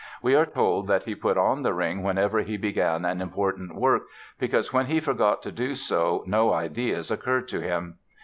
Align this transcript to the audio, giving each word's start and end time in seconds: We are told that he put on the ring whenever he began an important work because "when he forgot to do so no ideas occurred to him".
We 0.23 0.33
are 0.33 0.47
told 0.47 0.87
that 0.87 1.03
he 1.03 1.13
put 1.13 1.37
on 1.37 1.61
the 1.61 1.75
ring 1.75 2.01
whenever 2.01 2.39
he 2.39 2.57
began 2.57 3.05
an 3.05 3.21
important 3.21 3.75
work 3.75 4.07
because 4.39 4.73
"when 4.73 4.87
he 4.87 4.99
forgot 4.99 5.43
to 5.43 5.51
do 5.51 5.75
so 5.75 6.23
no 6.25 6.51
ideas 6.53 7.11
occurred 7.11 7.47
to 7.49 7.59
him". 7.59 7.99